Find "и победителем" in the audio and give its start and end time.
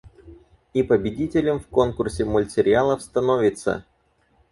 0.73-1.59